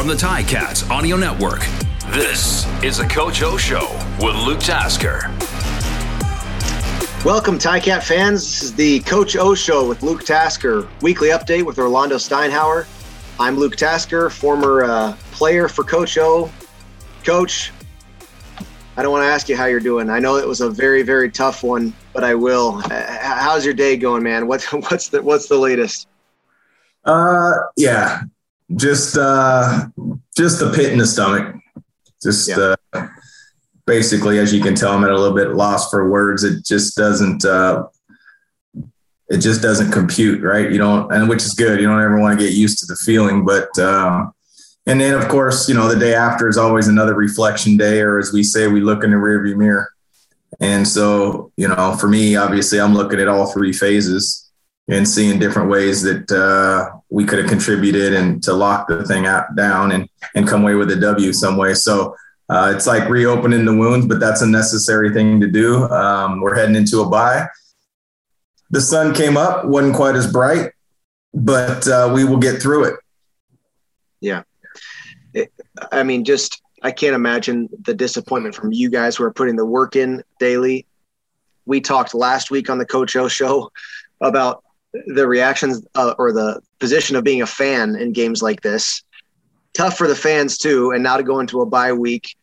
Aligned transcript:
from 0.00 0.08
the 0.08 0.14
Ticats 0.14 0.88
Audio 0.88 1.14
Network, 1.14 1.60
this 2.06 2.66
is 2.82 2.96
the 2.96 3.06
Coach 3.06 3.42
O 3.42 3.58
Show 3.58 3.86
with 4.18 4.34
Luke 4.34 4.60
Tasker. 4.60 5.28
Welcome, 7.22 7.58
Ticat 7.58 8.02
fans. 8.02 8.40
This 8.40 8.62
is 8.62 8.74
the 8.74 9.00
Coach 9.00 9.36
O 9.36 9.54
Show 9.54 9.86
with 9.86 10.02
Luke 10.02 10.24
Tasker, 10.24 10.88
weekly 11.02 11.28
update 11.28 11.66
with 11.66 11.78
Orlando 11.78 12.16
Steinhauer. 12.16 12.86
I'm 13.38 13.58
Luke 13.58 13.76
Tasker, 13.76 14.30
former 14.30 14.84
uh, 14.84 15.16
player 15.32 15.68
for 15.68 15.84
Coach 15.84 16.16
O. 16.16 16.50
Coach, 17.22 17.70
I 18.96 19.02
don't 19.02 19.12
want 19.12 19.24
to 19.24 19.28
ask 19.28 19.50
you 19.50 19.56
how 19.58 19.66
you're 19.66 19.80
doing. 19.80 20.08
I 20.08 20.18
know 20.18 20.38
it 20.38 20.48
was 20.48 20.62
a 20.62 20.70
very, 20.70 21.02
very 21.02 21.30
tough 21.30 21.62
one, 21.62 21.92
but 22.14 22.24
I 22.24 22.34
will. 22.34 22.80
Uh, 22.90 23.18
how's 23.20 23.66
your 23.66 23.74
day 23.74 23.98
going, 23.98 24.22
man? 24.22 24.46
What's 24.46 24.64
what's 24.72 25.10
the 25.10 25.22
what's 25.22 25.46
the 25.46 25.58
latest? 25.58 26.08
Uh, 27.04 27.52
yeah, 27.76 28.22
just 28.76 29.16
uh, 29.16 29.86
just 30.36 30.60
the 30.60 30.72
pit 30.72 30.92
in 30.92 30.98
the 30.98 31.06
stomach. 31.06 31.56
Just 32.22 32.48
yeah. 32.48 32.74
uh, 32.92 33.08
basically, 33.86 34.38
as 34.38 34.52
you 34.52 34.62
can 34.62 34.74
tell, 34.74 34.92
I'm 34.92 35.04
at 35.04 35.10
a 35.10 35.18
little 35.18 35.36
bit 35.36 35.54
lost 35.54 35.90
for 35.90 36.10
words. 36.10 36.44
It 36.44 36.64
just 36.64 36.96
doesn't. 36.96 37.44
Uh, 37.44 37.86
it 39.28 39.38
just 39.38 39.62
doesn't 39.62 39.92
compute, 39.92 40.42
right? 40.42 40.70
You 40.70 40.78
don't, 40.78 41.12
and 41.12 41.28
which 41.28 41.42
is 41.42 41.54
good. 41.54 41.80
You 41.80 41.86
don't 41.86 42.00
ever 42.00 42.18
want 42.18 42.38
to 42.38 42.44
get 42.44 42.54
used 42.54 42.78
to 42.80 42.86
the 42.86 42.96
feeling, 42.96 43.44
but. 43.44 43.76
Um, 43.78 44.32
and 44.86 44.98
then, 44.98 45.14
of 45.14 45.28
course, 45.28 45.68
you 45.68 45.74
know, 45.74 45.86
the 45.86 46.00
day 46.00 46.14
after 46.14 46.48
is 46.48 46.56
always 46.56 46.88
another 46.88 47.14
reflection 47.14 47.76
day, 47.76 48.00
or 48.00 48.18
as 48.18 48.32
we 48.32 48.42
say, 48.42 48.66
we 48.66 48.80
look 48.80 49.04
in 49.04 49.10
the 49.10 49.16
rearview 49.18 49.54
mirror. 49.54 49.92
And 50.58 50.88
so, 50.88 51.52
you 51.56 51.68
know, 51.68 51.96
for 51.96 52.08
me, 52.08 52.34
obviously, 52.34 52.80
I'm 52.80 52.94
looking 52.94 53.20
at 53.20 53.28
all 53.28 53.52
three 53.52 53.74
phases 53.74 54.49
and 54.90 55.08
seeing 55.08 55.38
different 55.38 55.70
ways 55.70 56.02
that 56.02 56.30
uh, 56.32 56.98
we 57.10 57.24
could 57.24 57.38
have 57.38 57.48
contributed 57.48 58.12
and 58.12 58.42
to 58.42 58.52
lock 58.52 58.88
the 58.88 59.04
thing 59.04 59.26
out, 59.26 59.54
down 59.56 59.92
and 59.92 60.08
and 60.34 60.46
come 60.46 60.62
away 60.62 60.74
with 60.74 60.90
a 60.90 60.96
W 60.96 61.32
some 61.32 61.56
way. 61.56 61.74
So 61.74 62.14
uh, 62.48 62.72
it's 62.74 62.86
like 62.86 63.08
reopening 63.08 63.64
the 63.64 63.74
wounds, 63.74 64.06
but 64.06 64.18
that's 64.18 64.42
a 64.42 64.46
necessary 64.46 65.14
thing 65.14 65.40
to 65.40 65.46
do. 65.46 65.84
Um, 65.84 66.40
we're 66.40 66.56
heading 66.56 66.74
into 66.74 67.00
a 67.00 67.08
bye. 67.08 67.46
The 68.70 68.80
sun 68.80 69.14
came 69.14 69.36
up, 69.36 69.64
wasn't 69.64 69.94
quite 69.94 70.16
as 70.16 70.30
bright, 70.30 70.72
but 71.32 71.86
uh, 71.86 72.10
we 72.12 72.24
will 72.24 72.38
get 72.38 72.60
through 72.60 72.84
it. 72.84 72.94
Yeah, 74.20 74.42
it, 75.32 75.52
I 75.92 76.02
mean, 76.02 76.24
just 76.24 76.60
I 76.82 76.90
can't 76.90 77.14
imagine 77.14 77.68
the 77.82 77.94
disappointment 77.94 78.54
from 78.54 78.72
you 78.72 78.90
guys 78.90 79.16
who 79.16 79.24
are 79.24 79.32
putting 79.32 79.56
the 79.56 79.64
work 79.64 79.94
in 79.94 80.22
daily. 80.40 80.86
We 81.66 81.80
talked 81.80 82.14
last 82.14 82.50
week 82.50 82.68
on 82.68 82.78
the 82.78 82.86
Coach 82.86 83.14
O 83.14 83.28
show 83.28 83.70
about 84.20 84.64
the 85.06 85.26
reactions 85.26 85.86
uh, 85.94 86.14
or 86.18 86.32
the 86.32 86.60
position 86.78 87.16
of 87.16 87.24
being 87.24 87.42
a 87.42 87.46
fan 87.46 87.96
in 87.96 88.12
games 88.12 88.42
like 88.42 88.60
this. 88.60 89.02
Tough 89.72 89.96
for 89.96 90.08
the 90.08 90.16
fans 90.16 90.58
too, 90.58 90.90
and 90.90 91.02
now 91.02 91.16
to 91.16 91.22
go 91.22 91.40
into 91.40 91.60
a 91.60 91.66
bye 91.66 91.92
week. 91.92 92.36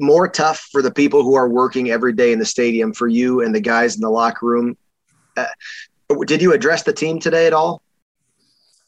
More 0.00 0.26
tough 0.26 0.68
for 0.72 0.82
the 0.82 0.90
people 0.90 1.22
who 1.22 1.34
are 1.34 1.48
working 1.48 1.90
every 1.90 2.12
day 2.12 2.32
in 2.32 2.38
the 2.38 2.44
stadium. 2.44 2.92
For 2.92 3.06
you 3.06 3.42
and 3.42 3.54
the 3.54 3.60
guys 3.60 3.94
in 3.94 4.00
the 4.00 4.10
locker 4.10 4.46
room. 4.46 4.76
Uh, 5.36 5.44
did 6.26 6.42
you 6.42 6.52
address 6.52 6.82
the 6.82 6.92
team 6.92 7.20
today 7.20 7.46
at 7.46 7.52
all? 7.52 7.82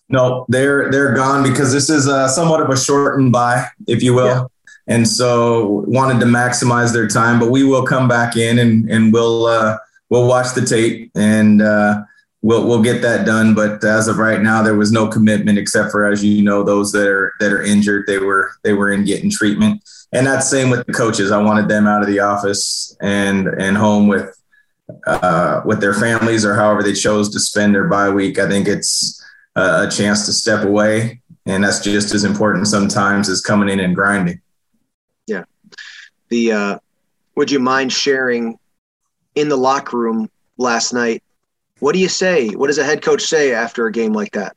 No, 0.09 0.45
they're 0.49 0.91
they're 0.91 1.15
gone 1.15 1.43
because 1.43 1.73
this 1.73 1.89
is 1.89 2.07
a, 2.07 2.29
somewhat 2.29 2.61
of 2.61 2.69
a 2.71 2.77
shortened 2.77 3.33
bye, 3.33 3.67
if 3.87 4.03
you 4.03 4.15
will. 4.15 4.27
Yeah. 4.27 4.45
And 4.87 5.09
so 5.09 5.85
wanted 5.87 6.21
to 6.21 6.27
maximize 6.27 6.93
their 6.93 7.09
time, 7.09 7.41
but 7.41 7.51
we 7.51 7.65
will 7.65 7.87
come 7.87 8.07
back 8.09 8.37
in 8.37 8.59
and 8.59 8.91
and 8.91 9.13
we'll 9.13 9.47
uh, 9.47 9.79
we'll 10.11 10.27
watch 10.27 10.55
the 10.55 10.65
tape 10.65 11.11
and 11.15 11.63
uh, 11.63 12.03
we'll 12.45 12.69
we'll 12.69 12.83
get 12.83 13.01
that 13.03 13.25
done. 13.25 13.55
But 13.55 13.83
as 13.83 14.07
of 14.07 14.19
right 14.19 14.41
now, 14.41 14.63
there 14.63 14.77
was 14.77 14.93
no 14.93 15.09
commitment 15.09 15.59
except 15.59 15.91
for, 15.91 16.05
as 16.05 16.23
you 16.23 16.43
know, 16.43 16.63
those 16.63 16.93
that 16.93 17.09
are 17.09 17.33
that 17.41 17.51
are 17.51 17.63
injured. 17.63 18.07
They 18.07 18.19
were 18.19 18.53
they 18.63 18.75
were 18.75 18.93
in 18.93 19.05
getting 19.05 19.31
treatment, 19.31 19.83
and 20.13 20.27
that's 20.27 20.49
same 20.49 20.71
with 20.71 20.87
the 20.87 20.93
coaches. 20.93 21.33
I 21.33 21.43
wanted 21.43 21.69
them 21.69 21.87
out 21.87 22.03
of 22.03 22.07
the 22.07 22.21
office 22.21 22.97
and 23.01 23.49
and 23.49 23.77
home 23.77 24.07
with 24.07 24.39
uh, 25.07 25.63
with 25.65 25.81
their 25.81 25.95
families 25.95 26.45
or 26.45 26.55
however 26.55 26.83
they 26.83 26.93
chose 26.93 27.31
to 27.31 27.41
spend 27.41 27.75
their 27.75 27.89
bye 27.89 28.11
week. 28.11 28.39
I 28.39 28.49
think 28.49 28.69
it's 28.69 29.21
a 29.57 29.89
chance 29.91 30.27
to 30.27 30.33
step 30.33 30.65
away, 30.65 31.21
and 31.47 31.65
that's 31.65 31.81
just 31.81 32.15
as 32.15 32.25
important 32.25 32.69
sometimes 32.69 33.29
as 33.29 33.41
coming 33.41 33.71
in 33.71 33.81
and 33.81 33.95
grinding. 33.95 34.41
Yeah. 35.27 35.45
The 36.29 36.53
uh, 36.53 36.79
would 37.37 37.51
you 37.51 37.59
mind 37.59 37.93
sharing 37.93 38.59
in 39.35 39.49
the 39.49 39.57
locker 39.57 39.97
room 39.97 40.31
last 40.59 40.93
night 40.93 41.24
what 41.85 41.93
do 41.93 41.99
you 41.99 42.09
say? 42.09 42.49
What 42.49 42.69
does 42.69 42.79
a 42.79 42.85
head 42.85 43.03
coach 43.03 43.21
say 43.21 43.53
after 43.53 43.87
a 43.87 43.93
game 43.93 44.15
like 44.15 44.33
that? 44.33 44.57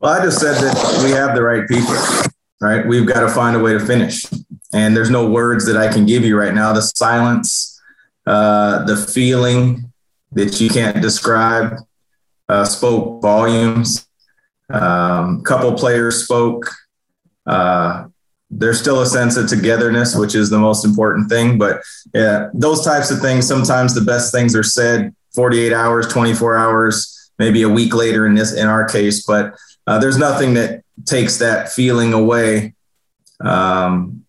Well, 0.00 0.18
I 0.18 0.24
just 0.24 0.40
said 0.40 0.54
that 0.54 1.02
we 1.04 1.10
have 1.10 1.34
the 1.34 1.42
right 1.42 1.68
people, 1.68 1.94
right? 2.62 2.86
We've 2.86 3.06
got 3.06 3.20
to 3.20 3.28
find 3.28 3.54
a 3.54 3.58
way 3.58 3.74
to 3.74 3.80
finish. 3.80 4.24
And 4.72 4.96
there's 4.96 5.10
no 5.10 5.28
words 5.28 5.66
that 5.66 5.76
I 5.76 5.92
can 5.92 6.06
give 6.06 6.24
you 6.24 6.38
right 6.38 6.54
now. 6.54 6.72
The 6.72 6.80
silence, 6.80 7.78
uh, 8.26 8.86
the 8.86 8.96
feeling 8.96 9.92
that 10.32 10.58
you 10.58 10.70
can't 10.70 11.02
describe 11.02 11.74
uh, 12.48 12.64
spoke 12.64 13.20
volumes. 13.20 14.08
A 14.70 14.82
um, 14.82 15.42
couple 15.42 15.70
players 15.74 16.24
spoke. 16.24 16.64
Uh, 17.44 18.06
there's 18.50 18.80
still 18.80 19.02
a 19.02 19.06
sense 19.06 19.36
of 19.36 19.50
togetherness, 19.50 20.16
which 20.16 20.34
is 20.34 20.48
the 20.48 20.58
most 20.58 20.86
important 20.86 21.28
thing. 21.28 21.58
But 21.58 21.82
yeah, 22.14 22.48
those 22.54 22.82
types 22.82 23.10
of 23.10 23.20
things, 23.20 23.46
sometimes 23.46 23.94
the 23.94 24.00
best 24.00 24.32
things 24.32 24.56
are 24.56 24.62
said 24.62 25.14
48 25.34 25.72
hours, 25.72 26.06
24 26.08 26.56
hours, 26.56 27.30
maybe 27.38 27.62
a 27.62 27.68
week 27.68 27.94
later 27.94 28.26
in 28.26 28.34
this 28.34 28.52
in 28.54 28.66
our 28.66 28.86
case. 28.86 29.24
But 29.24 29.54
uh, 29.86 29.98
there's 29.98 30.18
nothing 30.18 30.54
that 30.54 30.82
takes 31.04 31.38
that 31.38 31.70
feeling 31.70 32.12
away. 32.12 32.74
Um, 33.40 34.24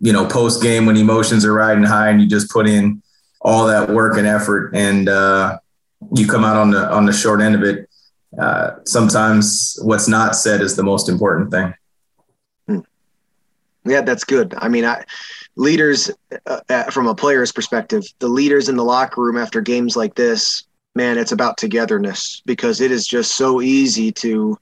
you 0.00 0.12
know, 0.12 0.26
post 0.26 0.62
game 0.62 0.86
when 0.86 0.96
emotions 0.96 1.44
are 1.44 1.54
riding 1.54 1.84
high 1.84 2.10
and 2.10 2.20
you 2.20 2.28
just 2.28 2.50
put 2.50 2.66
in 2.66 3.02
all 3.40 3.66
that 3.66 3.88
work 3.88 4.18
and 4.18 4.26
effort 4.26 4.74
and 4.74 5.08
uh, 5.08 5.58
you 6.14 6.26
come 6.26 6.44
out 6.44 6.56
on 6.56 6.70
the 6.70 6.90
on 6.90 7.06
the 7.06 7.12
short 7.12 7.40
end 7.40 7.54
of 7.54 7.62
it. 7.62 7.88
Uh, 8.38 8.76
sometimes 8.84 9.78
what's 9.82 10.08
not 10.08 10.34
said 10.34 10.60
is 10.60 10.76
the 10.76 10.82
most 10.82 11.08
important 11.08 11.50
thing. 11.50 11.72
Yeah, 13.84 14.00
that's 14.00 14.24
good. 14.24 14.54
I 14.58 14.68
mean, 14.68 14.84
I 14.84 15.04
leaders 15.56 16.10
uh, 16.46 16.60
uh, 16.68 16.84
from 16.84 17.06
a 17.06 17.14
player's 17.14 17.52
perspective, 17.52 18.04
the 18.18 18.28
leaders 18.28 18.68
in 18.68 18.76
the 18.76 18.84
locker 18.84 19.22
room 19.22 19.36
after 19.36 19.60
games 19.60 19.96
like 19.96 20.14
this, 20.14 20.64
man, 20.94 21.18
it's 21.18 21.32
about 21.32 21.58
togetherness 21.58 22.42
because 22.46 22.80
it 22.80 22.90
is 22.90 23.06
just 23.06 23.32
so 23.32 23.60
easy 23.60 24.10
to 24.12 24.58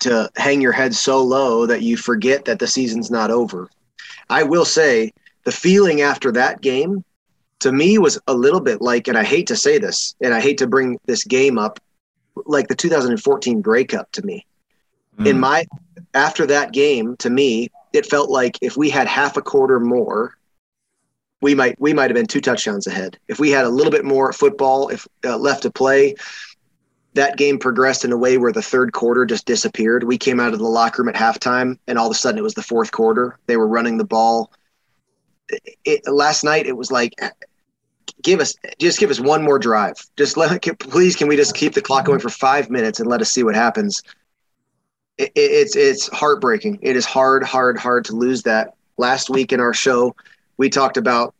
to 0.00 0.28
hang 0.36 0.60
your 0.60 0.72
head 0.72 0.94
so 0.94 1.22
low 1.22 1.66
that 1.66 1.82
you 1.82 1.96
forget 1.96 2.44
that 2.44 2.58
the 2.58 2.66
season's 2.66 3.10
not 3.10 3.30
over. 3.30 3.70
I 4.28 4.42
will 4.42 4.64
say 4.64 5.12
the 5.44 5.52
feeling 5.52 6.00
after 6.00 6.32
that 6.32 6.60
game 6.60 7.04
to 7.60 7.72
me 7.72 7.98
was 7.98 8.18
a 8.26 8.34
little 8.34 8.60
bit 8.60 8.82
like, 8.82 9.08
and 9.08 9.16
I 9.16 9.24
hate 9.24 9.46
to 9.46 9.56
say 9.56 9.78
this, 9.78 10.14
and 10.20 10.34
I 10.34 10.40
hate 10.40 10.58
to 10.58 10.66
bring 10.66 10.98
this 11.06 11.24
game 11.24 11.58
up, 11.58 11.80
like 12.44 12.68
the 12.68 12.74
2014 12.74 13.62
Grey 13.62 13.84
Cup 13.84 14.10
to 14.12 14.22
me. 14.22 14.44
Mm. 15.18 15.26
In 15.28 15.40
my 15.40 15.64
after 16.12 16.46
that 16.46 16.72
game, 16.72 17.16
to 17.18 17.30
me, 17.30 17.70
it 17.94 18.04
felt 18.04 18.28
like 18.28 18.58
if 18.60 18.76
we 18.76 18.90
had 18.90 19.06
half 19.06 19.36
a 19.36 19.42
quarter 19.42 19.78
more, 19.78 20.36
we 21.40 21.54
might 21.54 21.80
we 21.80 21.94
might 21.94 22.10
have 22.10 22.14
been 22.14 22.26
two 22.26 22.40
touchdowns 22.40 22.86
ahead. 22.86 23.18
If 23.28 23.38
we 23.38 23.50
had 23.50 23.64
a 23.64 23.68
little 23.68 23.92
bit 23.92 24.04
more 24.04 24.32
football 24.32 24.88
if 24.88 25.06
uh, 25.24 25.38
left 25.38 25.62
to 25.62 25.70
play, 25.70 26.16
that 27.14 27.36
game 27.36 27.58
progressed 27.58 28.04
in 28.04 28.10
a 28.10 28.16
way 28.16 28.36
where 28.36 28.52
the 28.52 28.62
third 28.62 28.92
quarter 28.92 29.24
just 29.24 29.46
disappeared. 29.46 30.02
We 30.02 30.18
came 30.18 30.40
out 30.40 30.52
of 30.52 30.58
the 30.58 30.66
locker 30.66 31.02
room 31.02 31.08
at 31.08 31.14
halftime, 31.14 31.78
and 31.86 31.96
all 31.96 32.06
of 32.06 32.10
a 32.10 32.18
sudden 32.18 32.38
it 32.38 32.42
was 32.42 32.54
the 32.54 32.62
fourth 32.62 32.90
quarter. 32.90 33.38
They 33.46 33.56
were 33.56 33.68
running 33.68 33.96
the 33.96 34.04
ball. 34.04 34.50
It, 35.84 36.00
last 36.10 36.42
night 36.42 36.66
it 36.66 36.76
was 36.76 36.90
like, 36.90 37.12
give 38.22 38.40
us 38.40 38.56
just 38.78 38.98
give 38.98 39.10
us 39.10 39.20
one 39.20 39.44
more 39.44 39.60
drive. 39.60 40.04
Just 40.16 40.36
let 40.36 40.60
please 40.80 41.14
can 41.14 41.28
we 41.28 41.36
just 41.36 41.54
keep 41.54 41.74
the 41.74 41.82
clock 41.82 42.06
going 42.06 42.18
for 42.18 42.30
five 42.30 42.70
minutes 42.70 42.98
and 42.98 43.08
let 43.08 43.20
us 43.20 43.30
see 43.30 43.44
what 43.44 43.54
happens 43.54 44.02
it, 45.18 45.32
it's 45.34 45.76
it's 45.76 46.08
heartbreaking. 46.08 46.78
It 46.82 46.96
is 46.96 47.04
hard, 47.04 47.44
hard, 47.44 47.78
hard 47.78 48.04
to 48.06 48.16
lose 48.16 48.42
that. 48.42 48.74
Last 48.96 49.30
week 49.30 49.52
in 49.52 49.60
our 49.60 49.74
show, 49.74 50.14
we 50.56 50.70
talked 50.70 50.96
about, 50.96 51.34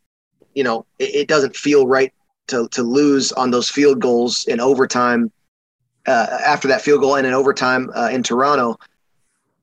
you 0.54 0.64
know, 0.64 0.86
it, 0.98 1.14
it 1.14 1.28
doesn't 1.28 1.56
feel 1.56 1.86
right 1.86 2.12
to 2.48 2.68
to 2.68 2.82
lose 2.82 3.32
on 3.32 3.50
those 3.50 3.70
field 3.70 4.00
goals 4.00 4.44
in 4.46 4.60
overtime. 4.60 5.30
Uh, 6.06 6.38
after 6.44 6.68
that 6.68 6.82
field 6.82 7.00
goal 7.00 7.16
and 7.16 7.26
in 7.26 7.32
overtime 7.32 7.90
uh, 7.94 8.10
in 8.12 8.22
Toronto, 8.22 8.76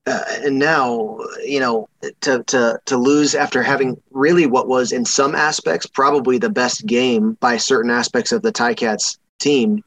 uh, 0.08 0.24
and 0.44 0.58
now 0.58 1.20
you 1.46 1.60
know 1.60 1.88
to 2.22 2.44
to 2.46 2.80
to 2.86 2.98
lose 2.98 3.36
after 3.36 3.62
having 3.62 4.02
really 4.10 4.48
what 4.48 4.68
was 4.68 4.92
in 4.92 5.06
some 5.06 5.36
aspects 5.36 5.86
probably 5.86 6.40
the 6.40 6.50
best 6.50 6.86
game 6.88 7.34
by 7.40 7.58
certain 7.58 7.92
aspects 7.92 8.32
of 8.32 8.42
the 8.42 8.52
Ticats 8.52 9.20
team. 9.40 9.84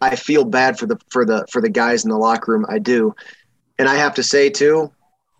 I 0.00 0.14
feel 0.14 0.44
bad 0.44 0.78
for 0.78 0.86
the 0.86 0.98
for 1.08 1.24
the 1.24 1.46
for 1.50 1.62
the 1.62 1.70
guys 1.70 2.04
in 2.04 2.10
the 2.10 2.18
locker 2.18 2.52
room. 2.52 2.66
I 2.68 2.78
do, 2.78 3.14
and 3.78 3.88
I 3.88 3.96
have 3.96 4.14
to 4.14 4.22
say 4.22 4.50
too, 4.50 4.92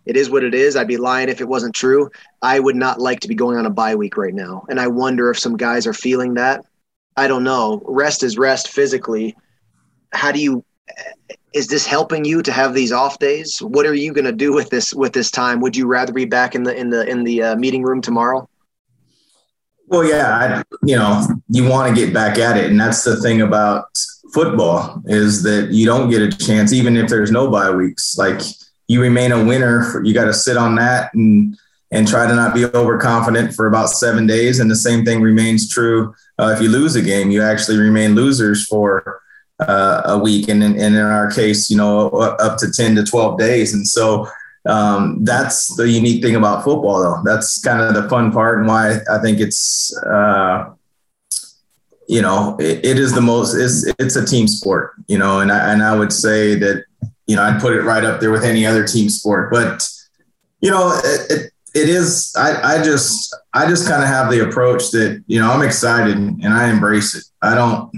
it 0.06 0.16
is 0.16 0.30
what 0.30 0.44
it 0.44 0.54
is. 0.54 0.76
I'd 0.76 0.88
be 0.88 0.96
lying 0.96 1.28
if 1.28 1.40
it 1.40 1.48
wasn't 1.48 1.74
true. 1.74 2.10
I 2.40 2.58
would 2.60 2.76
not 2.76 3.00
like 3.00 3.20
to 3.20 3.28
be 3.28 3.34
going 3.34 3.58
on 3.58 3.66
a 3.66 3.70
bye 3.70 3.94
week 3.94 4.16
right 4.16 4.34
now. 4.34 4.64
And 4.68 4.80
I 4.80 4.86
wonder 4.86 5.30
if 5.30 5.38
some 5.38 5.56
guys 5.56 5.86
are 5.86 5.92
feeling 5.92 6.34
that. 6.34 6.64
I 7.16 7.28
don't 7.28 7.44
know. 7.44 7.82
Rest 7.84 8.22
is 8.22 8.38
rest 8.38 8.68
physically. 8.68 9.36
How 10.12 10.32
do 10.32 10.40
you 10.40 10.64
is 11.54 11.66
this 11.66 11.86
helping 11.86 12.24
you 12.24 12.42
to 12.42 12.52
have 12.52 12.74
these 12.74 12.92
off 12.92 13.18
days? 13.18 13.58
What 13.58 13.86
are 13.86 13.94
you 13.94 14.12
going 14.12 14.24
to 14.24 14.32
do 14.32 14.52
with 14.52 14.70
this 14.70 14.94
with 14.94 15.12
this 15.12 15.30
time? 15.30 15.60
Would 15.60 15.76
you 15.76 15.86
rather 15.86 16.12
be 16.12 16.24
back 16.24 16.54
in 16.54 16.62
the 16.62 16.74
in 16.76 16.90
the 16.90 17.06
in 17.08 17.24
the 17.24 17.42
uh, 17.42 17.56
meeting 17.56 17.82
room 17.82 18.00
tomorrow? 18.00 18.48
Well, 19.86 20.04
yeah, 20.04 20.28
I, 20.28 20.62
you 20.84 20.96
know, 20.96 21.26
you 21.48 21.66
want 21.66 21.94
to 21.94 22.04
get 22.04 22.12
back 22.12 22.38
at 22.38 22.58
it, 22.58 22.70
and 22.70 22.78
that's 22.78 23.04
the 23.04 23.16
thing 23.16 23.40
about 23.40 23.86
football 24.32 25.02
is 25.06 25.42
that 25.42 25.70
you 25.70 25.86
don't 25.86 26.10
get 26.10 26.22
a 26.22 26.30
chance, 26.30 26.72
even 26.72 26.96
if 26.96 27.08
there's 27.08 27.30
no 27.30 27.50
bye 27.50 27.70
weeks. 27.70 28.16
Like 28.18 28.40
you 28.86 29.00
remain 29.00 29.32
a 29.32 29.44
winner. 29.44 30.02
You 30.04 30.14
got 30.14 30.26
to 30.26 30.34
sit 30.34 30.56
on 30.56 30.74
that 30.76 31.12
and 31.14 31.56
and 31.90 32.06
try 32.06 32.26
to 32.26 32.34
not 32.34 32.54
be 32.54 32.66
overconfident 32.66 33.54
for 33.54 33.66
about 33.66 33.88
seven 33.88 34.26
days. 34.26 34.60
And 34.60 34.70
the 34.70 34.76
same 34.76 35.04
thing 35.04 35.22
remains 35.22 35.70
true 35.70 36.14
uh, 36.38 36.52
if 36.54 36.62
you 36.62 36.68
lose 36.68 36.96
a 36.96 37.02
game. 37.02 37.30
You 37.30 37.42
actually 37.42 37.78
remain 37.78 38.14
losers 38.14 38.66
for 38.66 39.22
uh, 39.60 40.02
a 40.04 40.18
week, 40.18 40.48
and 40.48 40.62
in, 40.62 40.72
and 40.72 40.94
in 40.94 41.00
our 41.00 41.30
case, 41.30 41.70
you 41.70 41.76
know, 41.76 42.08
up 42.08 42.58
to 42.58 42.70
ten 42.70 42.94
to 42.96 43.04
twelve 43.04 43.38
days. 43.38 43.74
And 43.74 43.86
so 43.88 44.28
um, 44.66 45.24
that's 45.24 45.74
the 45.76 45.88
unique 45.88 46.22
thing 46.22 46.36
about 46.36 46.62
football, 46.62 47.00
though. 47.00 47.22
That's 47.24 47.60
kind 47.60 47.80
of 47.80 47.94
the 47.94 48.08
fun 48.08 48.32
part, 48.32 48.58
and 48.58 48.68
why 48.68 48.98
I 49.10 49.18
think 49.18 49.40
it's. 49.40 49.96
Uh, 50.04 50.74
you 52.08 52.22
know, 52.22 52.56
it, 52.58 52.84
it 52.84 52.98
is 52.98 53.12
the 53.12 53.20
most. 53.20 53.54
It's 53.54 53.86
it's 54.00 54.16
a 54.16 54.26
team 54.26 54.48
sport, 54.48 54.94
you 55.06 55.18
know, 55.18 55.40
and 55.40 55.52
I 55.52 55.72
and 55.72 55.82
I 55.82 55.96
would 55.96 56.12
say 56.12 56.56
that 56.56 56.84
you 57.28 57.36
know, 57.36 57.42
I'd 57.42 57.60
put 57.60 57.74
it 57.74 57.82
right 57.82 58.04
up 58.04 58.20
there 58.20 58.32
with 58.32 58.42
any 58.42 58.66
other 58.66 58.84
team 58.84 59.08
sport. 59.10 59.50
But, 59.52 59.86
you 60.60 60.70
know, 60.70 60.98
it, 61.04 61.30
it, 61.30 61.52
it 61.74 61.88
is, 61.88 62.34
I, 62.36 62.78
I 62.78 62.82
just, 62.82 63.36
I 63.52 63.68
just 63.68 63.86
kind 63.86 64.02
of 64.02 64.08
have 64.08 64.30
the 64.30 64.48
approach 64.48 64.90
that, 64.92 65.22
you 65.28 65.38
know, 65.38 65.50
I'm 65.50 65.62
excited 65.62 66.16
and 66.16 66.46
I 66.46 66.70
embrace 66.70 67.14
it. 67.14 67.24
I 67.42 67.54
don't, 67.54 67.92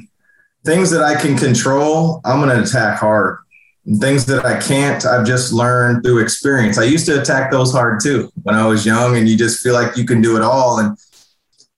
things 0.67 0.91
that 0.91 1.03
I 1.03 1.19
can 1.19 1.39
control, 1.39 2.21
I'm 2.25 2.41
going 2.41 2.55
to 2.55 2.63
attack 2.63 2.99
hard. 2.99 3.39
And 3.87 4.01
things 4.01 4.27
that 4.27 4.45
I 4.45 4.61
can't, 4.61 5.07
I've 5.07 5.25
just 5.25 5.53
learned 5.53 6.03
through 6.03 6.19
experience. 6.19 6.77
I 6.77 6.85
used 6.85 7.07
to 7.07 7.21
attack 7.21 7.53
those 7.53 7.73
hard 7.73 8.01
too 8.03 8.31
when 8.43 8.57
I 8.57 8.67
was 8.67 8.85
young, 8.85 9.17
and 9.17 9.27
you 9.27 9.39
just 9.39 9.63
feel 9.63 9.73
like 9.73 9.97
you 9.97 10.05
can 10.05 10.21
do 10.21 10.37
it 10.37 10.43
all. 10.43 10.81
And 10.81 10.99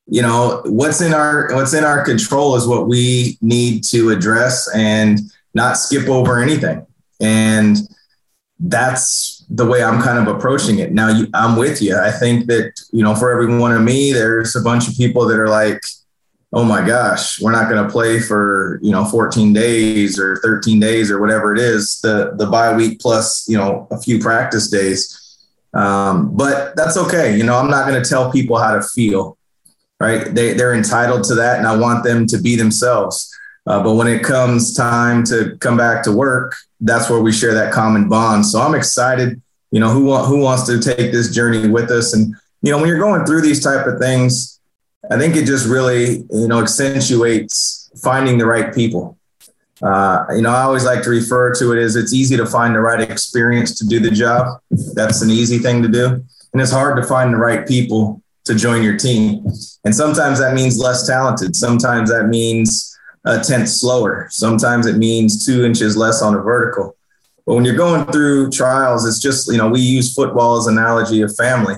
you 0.06 0.22
know 0.22 0.62
what's 0.66 1.00
in 1.00 1.14
our 1.14 1.48
what's 1.52 1.74
in 1.74 1.84
our 1.84 2.04
control 2.04 2.56
is 2.56 2.66
what 2.66 2.88
we 2.88 3.38
need 3.40 3.84
to 3.84 4.10
address 4.10 4.68
and 4.74 5.20
not 5.54 5.76
skip 5.76 6.08
over 6.08 6.40
anything. 6.40 6.86
And 7.20 7.76
that's 8.58 9.44
the 9.50 9.66
way 9.66 9.82
I'm 9.82 10.00
kind 10.00 10.18
of 10.18 10.34
approaching 10.34 10.78
it. 10.78 10.92
Now, 10.92 11.08
you, 11.08 11.26
I'm 11.34 11.56
with 11.56 11.82
you. 11.82 11.96
I 11.98 12.10
think 12.10 12.46
that, 12.46 12.80
you 12.92 13.02
know, 13.02 13.14
for 13.14 13.32
every 13.32 13.58
one 13.58 13.72
of 13.72 13.82
me, 13.82 14.12
there's 14.12 14.56
a 14.56 14.62
bunch 14.62 14.88
of 14.88 14.96
people 14.96 15.26
that 15.26 15.38
are 15.38 15.48
like, 15.48 15.82
oh 16.52 16.64
my 16.64 16.86
gosh, 16.86 17.40
we're 17.40 17.52
not 17.52 17.68
going 17.68 17.82
to 17.84 17.90
play 17.90 18.20
for, 18.20 18.78
you 18.82 18.92
know, 18.92 19.04
14 19.04 19.52
days 19.52 20.18
or 20.18 20.36
13 20.36 20.78
days 20.78 21.10
or 21.10 21.20
whatever 21.20 21.54
it 21.54 21.58
is, 21.58 22.00
the, 22.02 22.34
the 22.36 22.46
bye 22.46 22.74
week 22.74 23.00
plus, 23.00 23.48
you 23.48 23.56
know, 23.56 23.88
a 23.90 24.00
few 24.00 24.18
practice 24.18 24.68
days. 24.70 25.18
Um, 25.74 26.36
but 26.36 26.76
that's 26.76 26.96
okay. 26.96 27.36
You 27.36 27.44
know, 27.44 27.56
I'm 27.56 27.70
not 27.70 27.88
going 27.88 28.00
to 28.00 28.08
tell 28.08 28.30
people 28.30 28.58
how 28.58 28.74
to 28.74 28.82
feel, 28.82 29.38
right? 30.02 30.34
They, 30.34 30.52
they're 30.54 30.74
entitled 30.74 31.22
to 31.24 31.36
that. 31.36 31.58
And 31.58 31.66
I 31.66 31.76
want 31.76 32.02
them 32.02 32.26
to 32.26 32.38
be 32.38 32.56
themselves. 32.56 33.32
Uh, 33.66 33.80
but 33.80 33.94
when 33.94 34.08
it 34.08 34.24
comes 34.24 34.74
time 34.74 35.22
to 35.24 35.56
come 35.60 35.76
back 35.76 36.02
to 36.02 36.12
work, 36.12 36.56
that's 36.80 37.08
where 37.08 37.20
we 37.20 37.30
share 37.30 37.54
that 37.54 37.72
common 37.72 38.08
bond. 38.08 38.44
So 38.44 38.60
I'm 38.60 38.74
excited. 38.74 39.40
You 39.70 39.80
know, 39.80 39.90
who 39.90 40.14
who 40.16 40.38
wants 40.38 40.66
to 40.66 40.80
take 40.80 41.12
this 41.12 41.32
journey 41.32 41.68
with 41.68 41.90
us? 41.90 42.12
And 42.12 42.34
you 42.62 42.72
know, 42.72 42.78
when 42.78 42.88
you're 42.88 42.98
going 42.98 43.24
through 43.24 43.42
these 43.42 43.62
type 43.62 43.86
of 43.86 44.00
things, 44.00 44.60
I 45.10 45.16
think 45.16 45.36
it 45.36 45.46
just 45.46 45.68
really 45.68 46.24
you 46.30 46.48
know 46.48 46.60
accentuates 46.60 47.90
finding 48.02 48.36
the 48.36 48.46
right 48.46 48.74
people. 48.74 49.16
Uh, 49.80 50.26
you 50.34 50.42
know, 50.42 50.50
I 50.50 50.62
always 50.62 50.84
like 50.84 51.02
to 51.04 51.10
refer 51.10 51.54
to 51.54 51.72
it 51.72 51.82
as 51.82 51.96
it's 51.96 52.12
easy 52.12 52.36
to 52.36 52.46
find 52.46 52.74
the 52.74 52.80
right 52.80 53.00
experience 53.00 53.78
to 53.78 53.86
do 53.86 54.00
the 54.00 54.10
job. 54.10 54.60
That's 54.70 55.22
an 55.22 55.30
easy 55.30 55.58
thing 55.58 55.82
to 55.82 55.88
do, 55.88 56.06
and 56.52 56.60
it's 56.60 56.72
hard 56.72 56.96
to 56.96 57.04
find 57.04 57.32
the 57.32 57.38
right 57.38 57.66
people 57.66 58.22
to 58.44 58.54
join 58.54 58.82
your 58.82 58.96
team. 58.96 59.46
And 59.84 59.94
sometimes 59.94 60.38
that 60.40 60.54
means 60.54 60.78
less 60.78 61.06
talented. 61.06 61.54
Sometimes 61.54 62.10
that 62.10 62.28
means 62.28 62.96
a 63.24 63.40
tenth 63.40 63.68
slower. 63.68 64.28
Sometimes 64.30 64.86
it 64.86 64.96
means 64.96 65.46
two 65.46 65.64
inches 65.64 65.96
less 65.96 66.22
on 66.22 66.34
a 66.34 66.40
vertical. 66.40 66.96
But 67.46 67.54
when 67.54 67.64
you're 67.64 67.76
going 67.76 68.04
through 68.06 68.50
trials, 68.50 69.06
it's 69.06 69.20
just, 69.20 69.50
you 69.50 69.58
know, 69.58 69.68
we 69.68 69.80
use 69.80 70.14
football 70.14 70.56
as 70.56 70.66
an 70.66 70.78
analogy 70.78 71.22
of 71.22 71.34
family. 71.36 71.74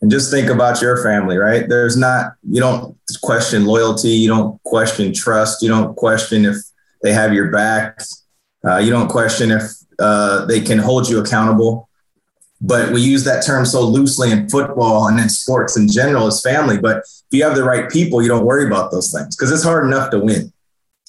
And 0.00 0.10
just 0.10 0.30
think 0.30 0.50
about 0.50 0.82
your 0.82 1.02
family, 1.02 1.38
right? 1.38 1.66
There's 1.66 1.96
not, 1.96 2.34
you 2.42 2.60
don't 2.60 2.96
question 3.22 3.64
loyalty. 3.64 4.10
You 4.10 4.28
don't 4.28 4.62
question 4.64 5.12
trust. 5.14 5.62
You 5.62 5.68
don't 5.68 5.94
question 5.94 6.44
if 6.44 6.56
they 7.02 7.12
have 7.12 7.32
your 7.32 7.50
back. 7.50 8.02
Uh, 8.66 8.78
you 8.78 8.90
don't 8.90 9.08
question 9.08 9.50
if 9.50 9.62
uh, 9.98 10.44
they 10.46 10.60
can 10.60 10.78
hold 10.78 11.08
you 11.08 11.20
accountable. 11.20 11.88
But 12.60 12.92
we 12.92 13.02
use 13.02 13.24
that 13.24 13.44
term 13.44 13.66
so 13.66 13.82
loosely 13.82 14.30
in 14.30 14.48
football 14.48 15.08
and 15.08 15.18
in 15.18 15.28
sports 15.28 15.76
in 15.76 15.88
general 15.88 16.26
as 16.26 16.40
family. 16.40 16.78
But 16.78 16.98
if 16.98 17.26
you 17.30 17.44
have 17.44 17.56
the 17.56 17.64
right 17.64 17.90
people, 17.90 18.22
you 18.22 18.28
don't 18.28 18.46
worry 18.46 18.66
about 18.66 18.90
those 18.90 19.12
things 19.12 19.36
because 19.36 19.52
it's 19.52 19.64
hard 19.64 19.86
enough 19.86 20.10
to 20.10 20.20
win 20.20 20.52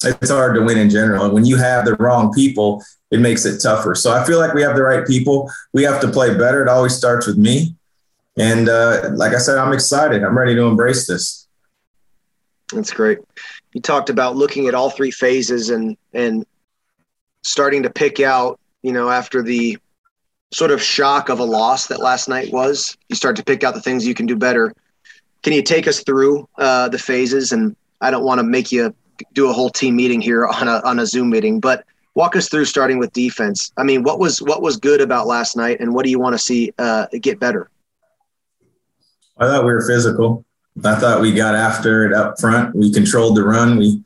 it's 0.04 0.30
hard 0.30 0.56
to 0.56 0.62
win 0.62 0.78
in 0.78 0.90
general. 0.90 1.26
And 1.26 1.34
when 1.34 1.46
you 1.46 1.58
have 1.58 1.86
the 1.86 1.96
wrong 1.96 2.34
people, 2.34 2.84
it 3.12 3.20
makes 3.20 3.46
it 3.46 3.60
tougher. 3.62 3.96
So 3.96 4.12
I 4.12 4.26
feel 4.26 4.40
like 4.40 4.54
we 4.54 4.62
have 4.62 4.76
the 4.76 4.84
right 4.84 5.06
people. 5.06 5.50
We 5.74 5.84
have 5.84 6.02
to 6.02 6.10
play 6.10 6.38
better. 6.38 6.62
It 6.62 6.70
always 6.70 6.96
starts 6.96 7.28
with 7.28 7.38
me. 7.38 7.76
And 8.38 8.68
uh, 8.68 9.12
like 9.14 9.34
I 9.34 9.38
said, 9.38 9.58
I'm 9.58 9.72
excited. 9.72 10.24
I'm 10.24 10.38
ready 10.38 10.56
to 10.56 10.64
embrace 10.64 11.08
this. 11.08 11.48
That's 12.74 12.92
great. 12.92 13.20
You 13.74 13.82
talked 13.82 14.10
about 14.10 14.36
looking 14.36 14.68
at 14.68 14.74
all 14.74 14.90
three 14.90 15.12
phases 15.12 15.70
and 15.70 15.96
and 16.14 16.46
starting 17.44 17.84
to 17.84 17.90
pick 17.90 18.20
out, 18.20 18.60
you 18.82 18.92
know, 18.92 19.10
after 19.10 19.44
the 19.44 19.78
sort 20.54 20.72
of 20.72 20.82
shock 20.82 21.30
of 21.30 21.40
a 21.40 21.44
loss 21.44 21.88
that 21.88 22.00
last 22.00 22.30
night 22.30 22.52
was, 22.52 22.98
you 23.10 23.16
start 23.16 23.36
to 23.36 23.44
pick 23.44 23.64
out 23.64 23.74
the 23.74 23.82
things 23.82 24.06
you 24.06 24.14
can 24.14 24.26
do 24.26 24.36
better. 24.36 24.74
Can 25.44 25.54
you 25.54 25.62
take 25.62 25.88
us 25.88 26.04
through 26.04 26.48
uh, 26.58 26.90
the 26.90 26.98
phases? 26.98 27.52
And 27.52 27.76
I 28.02 28.12
don't 28.12 28.24
want 28.24 28.40
to 28.40 28.44
make 28.44 28.72
you 28.72 28.96
do 29.34 29.50
a 29.50 29.54
whole 29.54 29.70
team 29.70 29.96
meeting 29.96 30.22
here 30.22 30.46
on 30.46 30.68
a 30.68 30.82
on 30.84 31.00
a 31.00 31.06
Zoom 31.06 31.30
meeting, 31.30 31.60
but 31.60 31.86
walk 32.16 32.36
us 32.36 32.50
through 32.50 32.66
starting 32.66 32.98
with 32.98 33.14
defense. 33.14 33.72
I 33.78 33.84
mean, 33.84 34.04
what 34.04 34.20
was 34.20 34.42
what 34.42 34.62
was 34.62 34.78
good 34.78 35.02
about 35.02 35.28
last 35.28 35.56
night, 35.56 35.80
and 35.80 35.94
what 35.94 36.04
do 36.04 36.12
you 36.12 36.20
want 36.20 36.34
to 36.34 36.40
see 36.40 36.74
uh, 36.78 37.08
get 37.22 37.40
better? 37.40 37.70
I 39.38 39.48
thought 39.48 39.66
we 39.66 39.74
were 39.74 39.86
physical. 39.86 40.46
I 40.84 40.96
thought 40.96 41.22
we 41.22 41.32
got 41.34 41.56
after 41.56 42.06
it 42.06 42.14
up 42.14 42.40
front. 42.40 42.76
We 42.76 42.92
controlled 42.92 43.38
the 43.38 43.44
run. 43.44 43.78
We, 43.78 44.02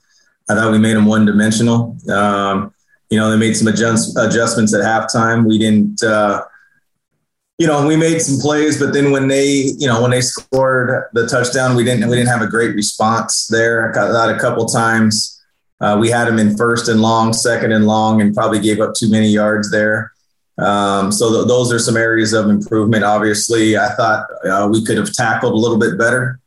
I 0.49 0.55
thought 0.55 0.71
we 0.71 0.79
made 0.79 0.95
them 0.95 1.05
one 1.05 1.25
dimensional. 1.25 1.97
Um, 2.11 2.73
you 3.09 3.17
know, 3.17 3.29
they 3.31 3.37
made 3.37 3.55
some 3.55 3.67
adjust, 3.67 4.17
adjustments 4.17 4.73
at 4.73 4.81
halftime. 4.81 5.45
We 5.47 5.57
didn't. 5.57 6.03
Uh, 6.03 6.43
you 7.57 7.67
know, 7.67 7.85
we 7.85 7.97
made 7.97 8.21
some 8.21 8.39
plays, 8.39 8.79
but 8.79 8.93
then 8.93 9.11
when 9.11 9.27
they, 9.27 9.73
you 9.77 9.85
know, 9.87 10.01
when 10.01 10.11
they 10.11 10.21
scored 10.21 11.09
the 11.11 11.27
touchdown, 11.27 11.75
we 11.75 11.83
didn't 11.83 12.09
we 12.09 12.15
didn't 12.15 12.29
have 12.29 12.41
a 12.41 12.47
great 12.47 12.73
response 12.73 13.47
there. 13.47 13.89
I 13.89 13.93
got 13.93 14.11
that 14.13 14.33
a 14.33 14.39
couple 14.39 14.65
times. 14.65 15.43
Uh, 15.81 15.97
we 15.99 16.09
had 16.09 16.25
them 16.25 16.39
in 16.39 16.55
first 16.55 16.87
and 16.87 17.01
long, 17.01 17.33
second 17.33 17.73
and 17.73 17.85
long, 17.85 18.21
and 18.21 18.33
probably 18.33 18.59
gave 18.59 18.79
up 18.79 18.93
too 18.93 19.09
many 19.09 19.27
yards 19.27 19.71
there. 19.71 20.13
Um, 20.57 21.11
so 21.11 21.31
th- 21.33 21.47
those 21.47 21.71
are 21.71 21.79
some 21.79 21.97
areas 21.97 22.33
of 22.33 22.49
improvement. 22.49 23.03
Obviously, 23.03 23.77
I 23.77 23.89
thought 23.95 24.27
uh, 24.45 24.69
we 24.71 24.83
could 24.83 24.97
have 24.97 25.13
tackled 25.13 25.53
a 25.53 25.57
little 25.57 25.77
bit 25.77 25.97
better 25.97 26.39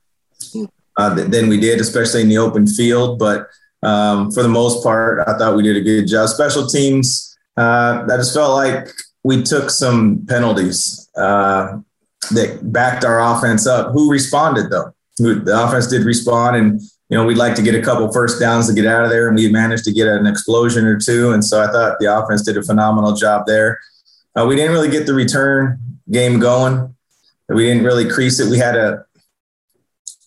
uh, 0.97 1.15
th- 1.15 1.29
than 1.29 1.49
we 1.49 1.59
did, 1.59 1.81
especially 1.81 2.23
in 2.23 2.29
the 2.29 2.39
open 2.39 2.67
field. 2.67 3.19
But 3.19 3.49
um, 3.83 4.31
for 4.31 4.43
the 4.43 4.49
most 4.49 4.83
part, 4.83 5.27
I 5.29 5.37
thought 5.37 5.57
we 5.57 5.62
did 5.62 5.77
a 5.77 5.81
good 5.81 6.07
job. 6.07 6.29
Special 6.29 6.67
teams, 6.67 7.37
uh, 7.57 8.07
I 8.11 8.17
just 8.17 8.35
felt 8.35 8.55
like 8.55 8.89
we 9.25 9.43
took 9.43 9.71
some 9.71 10.25
penalties 10.27 11.09
uh, 11.17 11.79
that 12.31 12.73
backed 12.73 13.05
our 13.05 13.21
offense 13.21 13.67
up. 13.67 13.93
Who 13.93 14.11
responded 14.11 14.71
though? 14.71 14.93
The 15.19 15.65
offense 15.67 15.89
did 15.89 16.05
respond, 16.05 16.57
and 16.57 16.81
you 16.81 17.17
know 17.17 17.27
we'd 17.27 17.37
like 17.37 17.55
to 17.57 17.62
get 17.62 17.75
a 17.75 17.83
couple 17.83 18.11
first 18.12 18.41
downs 18.41 18.69
to 18.69 18.75
get 18.75 18.87
out 18.87 19.05
of 19.05 19.11
there, 19.11 19.29
and 19.29 19.37
we 19.37 19.51
managed 19.51 19.85
to 19.85 19.93
get 19.93 20.09
an 20.09 20.27
explosion 20.27 20.87
or 20.87 20.99
two. 20.99 21.33
And 21.33 21.45
so 21.45 21.62
I 21.62 21.67
thought 21.71 21.99
the 21.99 22.07
offense 22.07 22.43
did 22.43 22.57
a 22.57 22.62
phenomenal 22.62 23.15
job 23.15 23.47
there. 23.47 23.79
Uh, 24.35 24.47
we 24.47 24.57
didn't 24.57 24.73
really 24.73 24.91
get 24.91 25.07
the 25.07 25.15
return 25.15 25.79
game 26.11 26.41
going. 26.41 26.95
We 27.49 27.65
didn't 27.65 27.85
really 27.85 28.09
crease 28.09 28.41
it. 28.41 28.51
We 28.51 28.59
had 28.59 28.77
a 28.77 29.05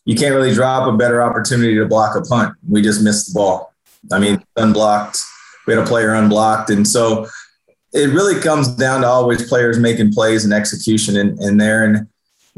you 0.05 0.15
can't 0.15 0.35
really 0.35 0.53
drop 0.53 0.87
a 0.87 0.95
better 0.95 1.21
opportunity 1.21 1.75
to 1.75 1.85
block 1.85 2.15
a 2.15 2.21
punt. 2.21 2.55
We 2.69 2.81
just 2.81 3.03
missed 3.03 3.33
the 3.33 3.39
ball. 3.39 3.73
I 4.11 4.19
mean, 4.19 4.43
unblocked. 4.55 5.19
We 5.65 5.73
had 5.73 5.83
a 5.83 5.85
player 5.85 6.13
unblocked, 6.13 6.69
and 6.69 6.87
so 6.87 7.27
it 7.91 8.13
really 8.13 8.39
comes 8.39 8.67
down 8.75 9.01
to 9.01 9.07
always 9.07 9.47
players 9.47 9.79
making 9.79 10.13
plays 10.13 10.45
and 10.45 10.53
execution 10.53 11.17
in, 11.17 11.41
in 11.41 11.57
there. 11.57 11.83
And 11.83 12.07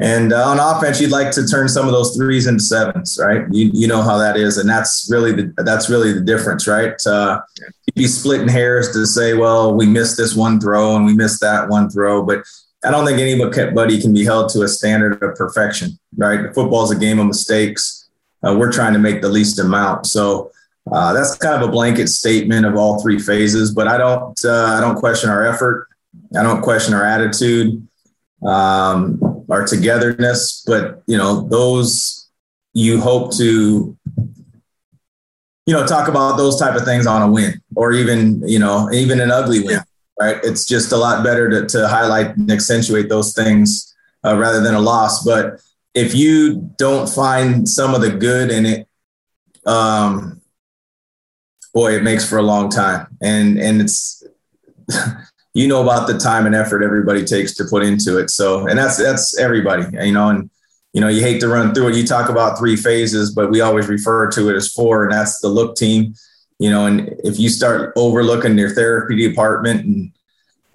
and 0.00 0.32
uh, 0.32 0.46
on 0.46 0.60
offense, 0.60 1.00
you'd 1.00 1.10
like 1.10 1.32
to 1.32 1.46
turn 1.46 1.68
some 1.68 1.86
of 1.86 1.92
those 1.92 2.16
threes 2.16 2.46
into 2.46 2.62
sevens, 2.62 3.18
right? 3.20 3.46
You, 3.50 3.70
you 3.72 3.88
know 3.88 4.00
how 4.00 4.16
that 4.18 4.36
is, 4.36 4.58
and 4.58 4.68
that's 4.68 5.08
really 5.10 5.32
the 5.32 5.52
that's 5.64 5.88
really 5.88 6.12
the 6.12 6.20
difference, 6.20 6.68
right? 6.68 6.94
Uh, 7.06 7.40
you'd 7.86 7.94
be 7.94 8.06
splitting 8.06 8.48
hairs 8.48 8.92
to 8.92 9.06
say, 9.06 9.34
well, 9.34 9.74
we 9.74 9.86
missed 9.86 10.16
this 10.16 10.36
one 10.36 10.60
throw 10.60 10.96
and 10.96 11.06
we 11.06 11.14
missed 11.14 11.40
that 11.40 11.68
one 11.68 11.88
throw, 11.88 12.22
but 12.22 12.44
I 12.84 12.90
don't 12.90 13.04
think 13.04 13.18
anybody 13.18 13.70
buddy 13.72 14.00
can 14.00 14.12
be 14.12 14.24
held 14.24 14.50
to 14.50 14.62
a 14.62 14.68
standard 14.68 15.22
of 15.22 15.34
perfection, 15.34 15.98
right? 16.16 16.54
Football 16.54 16.84
is 16.84 16.90
a 16.92 16.98
game 16.98 17.18
of 17.18 17.26
mistakes. 17.26 18.08
Uh, 18.46 18.56
we're 18.56 18.70
trying 18.70 18.92
to 18.92 19.00
make 19.00 19.20
the 19.20 19.28
least 19.28 19.58
amount, 19.58 20.06
so 20.06 20.52
uh, 20.92 21.12
that's 21.12 21.36
kind 21.36 21.60
of 21.60 21.68
a 21.68 21.72
blanket 21.72 22.08
statement 22.08 22.64
of 22.64 22.76
all 22.76 23.02
three 23.02 23.18
phases. 23.18 23.72
But 23.72 23.88
I 23.88 23.98
don't 23.98 24.38
uh, 24.44 24.76
I 24.76 24.80
don't 24.80 24.96
question 24.96 25.28
our 25.28 25.44
effort. 25.44 25.88
I 26.38 26.42
don't 26.42 26.62
question 26.62 26.94
our 26.94 27.04
attitude, 27.04 27.86
um, 28.46 29.44
our 29.50 29.66
togetherness. 29.66 30.62
But 30.64 31.02
you 31.06 31.18
know 31.18 31.48
those 31.48 32.28
you 32.74 33.00
hope 33.00 33.36
to 33.38 33.96
you 35.66 35.74
know 35.74 35.84
talk 35.84 36.06
about 36.06 36.36
those 36.36 36.60
type 36.60 36.76
of 36.76 36.84
things 36.84 37.06
on 37.06 37.22
a 37.22 37.30
win 37.30 37.60
or 37.74 37.92
even 37.92 38.46
you 38.48 38.60
know 38.60 38.88
even 38.92 39.20
an 39.20 39.32
ugly 39.32 39.60
win. 39.64 39.80
Right? 40.20 40.38
It's 40.42 40.66
just 40.66 40.92
a 40.92 40.96
lot 40.96 41.22
better 41.22 41.48
to, 41.48 41.66
to 41.66 41.88
highlight 41.88 42.36
and 42.36 42.50
accentuate 42.50 43.08
those 43.08 43.32
things 43.32 43.94
uh, 44.24 44.36
rather 44.36 44.60
than 44.60 44.74
a 44.74 44.80
loss. 44.80 45.24
But 45.24 45.60
if 45.94 46.14
you 46.14 46.72
don't 46.76 47.08
find 47.08 47.68
some 47.68 47.94
of 47.94 48.00
the 48.00 48.10
good 48.10 48.50
in 48.50 48.66
it, 48.66 48.88
um, 49.64 50.40
boy, 51.72 51.94
it 51.94 52.02
makes 52.02 52.28
for 52.28 52.38
a 52.38 52.42
long 52.42 52.68
time. 52.68 53.06
And 53.20 53.58
and 53.58 53.80
it's 53.80 54.24
you 55.54 55.68
know 55.68 55.82
about 55.82 56.08
the 56.08 56.18
time 56.18 56.46
and 56.46 56.54
effort 56.54 56.82
everybody 56.82 57.24
takes 57.24 57.54
to 57.54 57.64
put 57.64 57.84
into 57.84 58.18
it. 58.18 58.30
So 58.30 58.66
and 58.66 58.78
that's 58.78 58.96
that's 58.96 59.38
everybody, 59.38 59.84
you 60.04 60.12
know, 60.12 60.30
and 60.30 60.50
you 60.92 61.00
know, 61.00 61.08
you 61.08 61.22
hate 61.22 61.40
to 61.40 61.48
run 61.48 61.74
through 61.74 61.88
it. 61.88 61.96
You 61.96 62.06
talk 62.06 62.28
about 62.28 62.58
three 62.58 62.76
phases, 62.76 63.34
but 63.34 63.50
we 63.50 63.60
always 63.60 63.88
refer 63.88 64.30
to 64.30 64.48
it 64.48 64.56
as 64.56 64.72
four, 64.72 65.04
and 65.04 65.12
that's 65.12 65.40
the 65.40 65.48
look 65.48 65.76
team. 65.76 66.14
You 66.58 66.70
know, 66.70 66.86
and 66.86 67.14
if 67.22 67.38
you 67.38 67.48
start 67.48 67.92
overlooking 67.96 68.58
your 68.58 68.70
therapy 68.70 69.16
department 69.16 69.84
and 69.84 70.12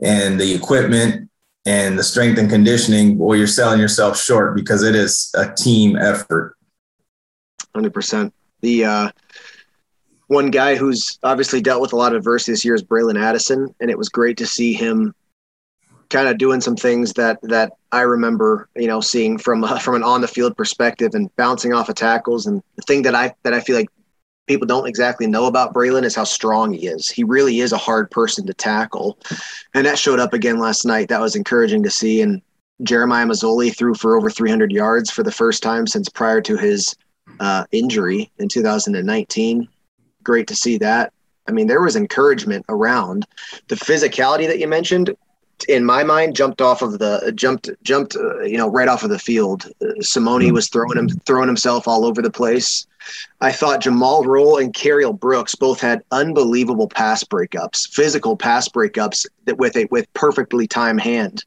and 0.01 0.39
the 0.39 0.53
equipment 0.53 1.29
and 1.65 1.97
the 1.97 2.03
strength 2.03 2.37
and 2.37 2.49
conditioning, 2.49 3.17
well, 3.17 3.37
you're 3.37 3.47
selling 3.47 3.79
yourself 3.79 4.19
short 4.19 4.55
because 4.55 4.83
it 4.83 4.95
is 4.95 5.31
a 5.35 5.53
team 5.53 5.95
effort. 5.97 6.55
Hundred 7.73 7.93
percent. 7.93 8.33
The 8.61 8.85
uh, 8.85 9.09
one 10.27 10.51
guy 10.51 10.75
who's 10.75 11.19
obviously 11.23 11.61
dealt 11.61 11.81
with 11.81 11.93
a 11.93 11.95
lot 11.95 12.13
of 12.13 12.17
adversity 12.17 12.53
this 12.53 12.65
year 12.65 12.75
is 12.75 12.83
Bralon 12.83 13.21
Addison, 13.21 13.73
and 13.79 13.89
it 13.89 13.97
was 13.97 14.09
great 14.09 14.37
to 14.37 14.45
see 14.45 14.73
him 14.73 15.13
kind 16.09 16.27
of 16.27 16.37
doing 16.37 16.61
some 16.61 16.75
things 16.75 17.13
that 17.13 17.39
that 17.43 17.73
I 17.91 18.01
remember, 18.01 18.69
you 18.75 18.87
know, 18.87 19.01
seeing 19.01 19.37
from 19.37 19.63
uh, 19.63 19.79
from 19.85 19.95
an 19.95 20.03
on 20.03 20.21
the 20.21 20.27
field 20.27 20.55
perspective 20.55 21.11
and 21.13 21.33
bouncing 21.35 21.73
off 21.73 21.89
of 21.89 21.95
tackles. 21.95 22.45
And 22.45 22.61
the 22.75 22.83
thing 22.83 23.01
that 23.03 23.15
I 23.15 23.33
that 23.43 23.53
I 23.53 23.59
feel 23.59 23.75
like 23.75 23.89
people 24.47 24.67
don't 24.67 24.87
exactly 24.87 25.27
know 25.27 25.45
about 25.45 25.73
Bralon 25.73 26.03
is 26.03 26.15
how 26.15 26.23
strong 26.23 26.73
he 26.73 26.87
is. 26.87 27.09
He 27.09 27.23
really 27.23 27.59
is 27.59 27.71
a 27.71 27.77
hard 27.77 28.11
person 28.11 28.45
to 28.47 28.53
tackle, 28.53 29.17
and 29.73 29.85
that 29.85 29.97
showed 29.97 30.19
up 30.19 30.33
again 30.33 30.59
last 30.59 30.85
night. 30.85 31.09
That 31.09 31.21
was 31.21 31.35
encouraging 31.35 31.83
to 31.83 31.89
see. 31.89 32.21
And 32.21 32.41
Jeremiah 32.81 33.25
Masoli 33.25 33.75
threw 33.75 33.93
for 33.93 34.17
over 34.17 34.29
300 34.29 34.71
yards 34.71 35.09
for 35.09 35.23
the 35.23 35.31
first 35.31 35.63
time 35.63 35.87
since 35.87 36.09
prior 36.09 36.41
to 36.41 36.57
his 36.57 36.95
uh, 37.39 37.65
injury 37.71 38.31
in 38.39 38.49
2019 38.49 39.69
great 40.23 40.47
to 40.47 40.55
see 40.55 40.77
that. 40.79 41.13
I 41.47 41.51
mean, 41.51 41.67
there 41.67 41.81
was 41.81 41.95
encouragement 41.95 42.65
around 42.69 43.27
the 43.67 43.75
physicality 43.75 44.47
that 44.47 44.59
you 44.59 44.67
mentioned. 44.67 45.13
In 45.65 45.85
my 45.85 46.03
mind, 46.03 46.35
jumped 46.35 46.61
off 46.61 46.81
of 46.81 46.99
the 46.99 47.31
jumped 47.35 47.69
jumped 47.83 48.15
uh, 48.15 48.41
you 48.41 48.57
know 48.57 48.67
right 48.69 48.87
off 48.87 49.03
of 49.03 49.09
the 49.09 49.19
field. 49.19 49.65
Uh, 49.81 49.85
Simoni 49.99 50.51
was 50.51 50.69
throwing 50.69 50.97
him 50.97 51.09
throwing 51.25 51.47
himself 51.47 51.87
all 51.87 52.05
over 52.05 52.21
the 52.21 52.31
place. 52.31 52.87
I 53.41 53.51
thought 53.51 53.81
Jumal 53.81 54.25
Rolle 54.25 54.57
and 54.57 54.73
Cariel 54.73 55.17
Brooks 55.17 55.55
both 55.55 55.79
had 55.79 56.03
unbelievable 56.11 56.87
pass 56.87 57.23
breakups, 57.23 57.89
physical 57.89 58.37
pass 58.37 58.67
breakups 58.67 59.25
that 59.45 59.57
with 59.57 59.75
a 59.75 59.85
with 59.85 60.11
perfectly 60.13 60.67
timed 60.67 61.01
hand. 61.01 61.43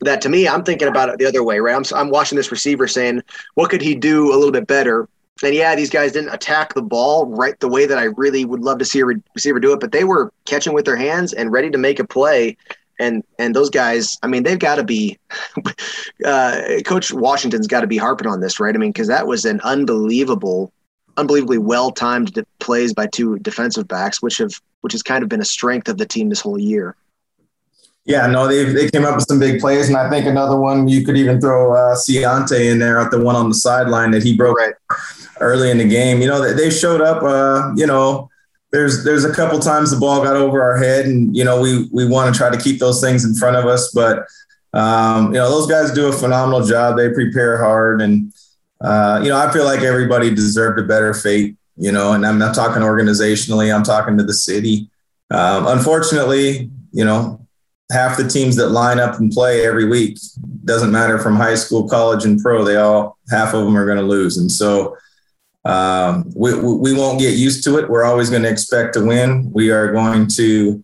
That 0.00 0.20
to 0.22 0.28
me, 0.28 0.46
I'm 0.46 0.62
thinking 0.62 0.88
about 0.88 1.08
it 1.08 1.18
the 1.18 1.26
other 1.26 1.42
way, 1.42 1.58
right? 1.60 1.74
I'm 1.74 1.84
I'm 1.94 2.10
watching 2.10 2.36
this 2.36 2.52
receiver 2.52 2.86
saying, 2.86 3.22
what 3.54 3.70
could 3.70 3.82
he 3.82 3.94
do 3.94 4.32
a 4.32 4.36
little 4.36 4.52
bit 4.52 4.66
better? 4.66 5.08
and 5.42 5.54
yeah, 5.54 5.74
these 5.74 5.90
guys 5.90 6.12
didn't 6.12 6.34
attack 6.34 6.74
the 6.74 6.82
ball 6.82 7.26
right 7.26 7.58
the 7.60 7.68
way 7.68 7.86
that 7.86 7.98
I 7.98 8.04
really 8.04 8.44
would 8.44 8.60
love 8.60 8.78
to 8.78 8.84
see 8.84 9.00
a 9.00 9.06
receiver 9.06 9.60
do 9.60 9.72
it, 9.72 9.80
but 9.80 9.92
they 9.92 10.04
were 10.04 10.32
catching 10.46 10.72
with 10.72 10.84
their 10.84 10.96
hands 10.96 11.32
and 11.32 11.52
ready 11.52 11.70
to 11.70 11.78
make 11.78 11.98
a 11.98 12.06
play. 12.06 12.56
And 12.98 13.22
and 13.38 13.54
those 13.54 13.70
guys, 13.70 14.16
I 14.22 14.26
mean, 14.26 14.42
they've 14.42 14.58
got 14.58 14.76
to 14.76 14.84
be. 14.84 15.18
Uh, 16.24 16.80
Coach 16.84 17.12
Washington's 17.12 17.68
got 17.68 17.82
to 17.82 17.86
be 17.86 17.96
harping 17.96 18.26
on 18.26 18.40
this, 18.40 18.58
right? 18.58 18.74
I 18.74 18.78
mean, 18.78 18.90
because 18.90 19.06
that 19.06 19.28
was 19.28 19.44
an 19.44 19.60
unbelievable, 19.60 20.72
unbelievably 21.16 21.58
well 21.58 21.92
timed 21.92 22.44
plays 22.58 22.92
by 22.92 23.06
two 23.06 23.38
defensive 23.38 23.86
backs, 23.86 24.20
which 24.20 24.38
have 24.38 24.60
which 24.80 24.92
has 24.92 25.02
kind 25.02 25.22
of 25.22 25.28
been 25.28 25.40
a 25.40 25.44
strength 25.44 25.88
of 25.88 25.96
the 25.96 26.04
team 26.04 26.28
this 26.28 26.40
whole 26.40 26.58
year. 26.58 26.96
Yeah, 28.08 28.26
no, 28.26 28.48
they 28.48 28.64
they 28.64 28.90
came 28.90 29.04
up 29.04 29.16
with 29.16 29.26
some 29.28 29.38
big 29.38 29.60
plays, 29.60 29.88
and 29.88 29.96
I 29.96 30.08
think 30.08 30.26
another 30.26 30.56
one 30.56 30.88
you 30.88 31.04
could 31.04 31.18
even 31.18 31.40
throw 31.40 31.74
uh, 31.74 31.94
Ciante 31.94 32.70
in 32.70 32.78
there 32.78 32.98
at 32.98 33.10
the 33.10 33.20
one 33.22 33.36
on 33.36 33.50
the 33.50 33.54
sideline 33.54 34.10
that 34.12 34.22
he 34.22 34.34
broke 34.34 34.56
right. 34.56 34.74
early 35.40 35.70
in 35.70 35.76
the 35.76 35.86
game. 35.86 36.22
You 36.22 36.28
know, 36.28 36.42
they, 36.42 36.54
they 36.54 36.70
showed 36.70 37.02
up. 37.02 37.22
Uh, 37.22 37.70
you 37.76 37.86
know, 37.86 38.30
there's 38.70 39.04
there's 39.04 39.24
a 39.24 39.32
couple 39.32 39.58
times 39.58 39.90
the 39.90 39.98
ball 39.98 40.22
got 40.22 40.36
over 40.36 40.62
our 40.62 40.76
head, 40.76 41.06
and 41.06 41.34
you 41.36 41.44
know 41.44 41.60
we 41.60 41.88
we 41.90 42.06
want 42.06 42.32
to 42.32 42.38
try 42.38 42.50
to 42.50 42.62
keep 42.62 42.78
those 42.78 43.00
things 43.00 43.24
in 43.24 43.34
front 43.34 43.56
of 43.56 43.66
us, 43.66 43.92
but 43.92 44.26
um, 44.74 45.32
you 45.32 45.38
know 45.38 45.48
those 45.50 45.66
guys 45.66 45.92
do 45.92 46.08
a 46.08 46.12
phenomenal 46.12 46.64
job. 46.64 46.96
They 46.96 47.10
prepare 47.10 47.58
hard, 47.58 48.02
and 48.02 48.32
uh, 48.80 49.20
you 49.22 49.30
know 49.30 49.38
I 49.38 49.50
feel 49.52 49.64
like 49.64 49.80
everybody 49.80 50.34
deserved 50.34 50.78
a 50.78 50.82
better 50.82 51.14
fate. 51.14 51.56
You 51.76 51.92
know, 51.92 52.12
and 52.12 52.26
I'm 52.26 52.38
not 52.38 52.54
talking 52.54 52.82
organizationally. 52.82 53.74
I'm 53.74 53.84
talking 53.84 54.18
to 54.18 54.24
the 54.24 54.34
city. 54.34 54.90
Um, 55.30 55.66
unfortunately, 55.66 56.70
you 56.92 57.04
know 57.04 57.46
half 57.90 58.18
the 58.18 58.28
teams 58.28 58.56
that 58.56 58.68
line 58.68 59.00
up 59.00 59.18
and 59.18 59.32
play 59.32 59.64
every 59.64 59.86
week 59.86 60.18
doesn't 60.66 60.92
matter 60.92 61.18
from 61.18 61.36
high 61.36 61.54
school, 61.54 61.88
college, 61.88 62.26
and 62.26 62.42
pro. 62.42 62.64
They 62.64 62.76
all 62.76 63.16
half 63.30 63.54
of 63.54 63.64
them 63.64 63.76
are 63.78 63.86
going 63.86 63.98
to 63.98 64.04
lose, 64.04 64.36
and 64.36 64.52
so 64.52 64.96
um, 65.68 66.32
we 66.34 66.58
we 66.58 66.94
won't 66.94 67.20
get 67.20 67.36
used 67.36 67.62
to 67.64 67.78
it. 67.78 67.90
We're 67.90 68.04
always 68.04 68.30
going 68.30 68.42
to 68.42 68.48
expect 68.48 68.94
to 68.94 69.04
win. 69.04 69.50
We 69.52 69.70
are 69.70 69.92
going 69.92 70.26
to 70.28 70.82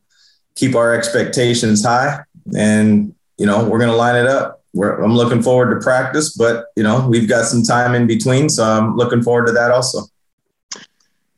keep 0.57 0.75
our 0.75 0.95
expectations 0.95 1.83
high, 1.83 2.21
and 2.57 3.15
you 3.39 3.47
know 3.47 3.67
we're 3.67 3.79
going 3.79 3.91
to 3.91 3.97
line 3.97 4.17
it 4.17 4.27
up. 4.27 4.63
We're, 4.75 5.03
I'm 5.03 5.15
looking 5.15 5.43
forward 5.43 5.75
to 5.75 5.83
practice, 5.83 6.37
but 6.37 6.67
you 6.77 6.83
know 6.83 7.09
we've 7.09 7.29
got 7.29 7.47
some 7.47 7.63
time 7.63 7.95
in 7.95 8.07
between, 8.07 8.51
so 8.51 8.63
I'm 8.63 8.95
looking 8.95 9.23
forward 9.23 9.47
to 9.47 9.53
that 9.53 9.71
also. 9.71 10.03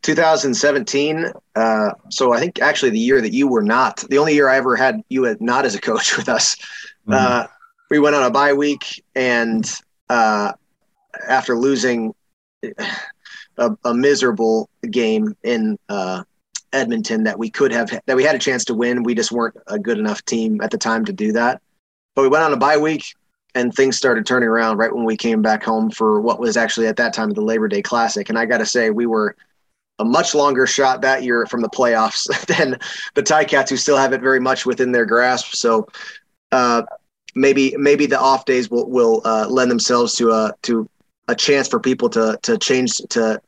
2017. 0.02 1.32
Uh, 1.54 1.90
so 2.10 2.32
I 2.32 2.40
think 2.40 2.60
actually 2.60 2.90
the 2.90 2.98
year 2.98 3.20
that 3.20 3.32
you 3.32 3.48
were 3.48 3.62
not 3.62 4.04
the 4.08 4.18
only 4.18 4.34
year 4.34 4.48
I 4.48 4.56
ever 4.56 4.76
had 4.76 5.02
you 5.08 5.36
not 5.38 5.64
as 5.64 5.74
a 5.76 5.80
coach 5.80 6.16
with 6.16 6.28
us. 6.28 6.56
Mm-hmm. 7.06 7.12
Uh, 7.12 7.46
we 7.90 8.00
went 8.00 8.16
on 8.16 8.24
a 8.24 8.30
bye 8.30 8.54
week, 8.54 9.04
and 9.14 9.64
uh, 10.08 10.52
after 11.28 11.56
losing 11.56 12.12
a, 13.58 13.76
a, 13.84 13.94
miserable 13.94 14.68
game 14.90 15.36
in 15.42 15.78
uh, 15.88 16.22
Edmonton 16.72 17.24
that 17.24 17.38
we 17.38 17.50
could 17.50 17.72
have 17.72 17.90
that 18.06 18.16
we 18.16 18.24
had 18.24 18.34
a 18.34 18.38
chance 18.38 18.64
to 18.66 18.74
win, 18.74 19.02
we 19.02 19.14
just 19.14 19.32
weren't 19.32 19.56
a 19.66 19.78
good 19.78 19.98
enough 19.98 20.24
team 20.24 20.60
at 20.60 20.70
the 20.70 20.78
time 20.78 21.04
to 21.04 21.12
do 21.12 21.32
that. 21.32 21.60
But 22.14 22.22
we 22.22 22.28
went 22.28 22.44
on 22.44 22.52
a 22.52 22.56
bye 22.56 22.76
week, 22.76 23.04
and 23.54 23.74
things 23.74 23.96
started 23.96 24.26
turning 24.26 24.48
around 24.48 24.76
right 24.76 24.94
when 24.94 25.04
we 25.04 25.16
came 25.16 25.42
back 25.42 25.62
home 25.62 25.90
for 25.90 26.20
what 26.20 26.38
was 26.38 26.56
actually 26.56 26.86
at 26.86 26.96
that 26.96 27.14
time 27.14 27.30
the 27.30 27.40
Labor 27.40 27.68
Day 27.68 27.82
Classic. 27.82 28.28
And 28.28 28.38
I 28.38 28.44
got 28.44 28.58
to 28.58 28.66
say, 28.66 28.90
we 28.90 29.06
were 29.06 29.36
a 29.98 30.04
much 30.04 30.34
longer 30.34 30.66
shot 30.66 31.00
that 31.00 31.22
year 31.22 31.46
from 31.46 31.62
the 31.62 31.68
playoffs 31.70 32.26
than 32.58 32.78
the 33.14 33.22
Ticats, 33.22 33.70
who 33.70 33.76
still 33.76 33.96
have 33.96 34.12
it 34.12 34.20
very 34.20 34.40
much 34.40 34.66
within 34.66 34.92
their 34.92 35.06
grasp. 35.06 35.54
So 35.54 35.88
uh, 36.52 36.82
maybe 37.34 37.74
maybe 37.78 38.06
the 38.06 38.20
off 38.20 38.44
days 38.44 38.70
will 38.70 38.90
will 38.90 39.22
uh, 39.24 39.46
lend 39.48 39.70
themselves 39.70 40.14
to 40.16 40.30
a 40.32 40.52
to 40.62 40.88
a 41.28 41.34
chance 41.34 41.68
for 41.68 41.80
people 41.80 42.08
to 42.10 42.38
to 42.42 42.58
change 42.58 42.96
to 43.10 43.40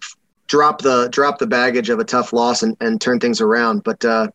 drop 0.46 0.80
the 0.80 1.08
drop 1.10 1.38
the 1.38 1.46
baggage 1.46 1.90
of 1.90 1.98
a 1.98 2.04
tough 2.04 2.32
loss 2.32 2.62
and, 2.62 2.76
and 2.80 3.00
turn 3.00 3.20
things 3.20 3.40
around. 3.40 3.84
But 3.84 4.04
uh, 4.04 4.28